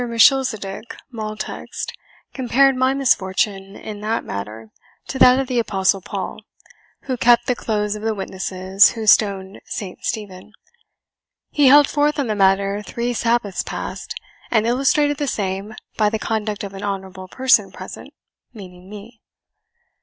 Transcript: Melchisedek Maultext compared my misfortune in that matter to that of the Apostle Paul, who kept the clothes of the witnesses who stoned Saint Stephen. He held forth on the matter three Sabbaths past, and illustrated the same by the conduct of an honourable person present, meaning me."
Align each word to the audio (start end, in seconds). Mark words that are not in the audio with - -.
Melchisedek 0.01 0.95
Maultext 1.13 1.91
compared 2.33 2.75
my 2.75 2.95
misfortune 2.95 3.75
in 3.75 4.01
that 4.01 4.23
matter 4.23 4.71
to 5.09 5.19
that 5.19 5.37
of 5.39 5.45
the 5.45 5.59
Apostle 5.59 6.01
Paul, 6.01 6.39
who 7.01 7.15
kept 7.17 7.45
the 7.45 7.55
clothes 7.55 7.93
of 7.93 8.01
the 8.01 8.15
witnesses 8.15 8.93
who 8.93 9.05
stoned 9.05 9.61
Saint 9.65 10.03
Stephen. 10.03 10.53
He 11.51 11.67
held 11.67 11.87
forth 11.87 12.17
on 12.17 12.25
the 12.25 12.33
matter 12.33 12.81
three 12.81 13.13
Sabbaths 13.13 13.61
past, 13.61 14.15
and 14.49 14.65
illustrated 14.65 15.17
the 15.17 15.27
same 15.27 15.75
by 15.97 16.09
the 16.09 16.17
conduct 16.17 16.63
of 16.63 16.73
an 16.73 16.81
honourable 16.81 17.27
person 17.27 17.71
present, 17.71 18.11
meaning 18.55 18.89
me." 18.89 19.21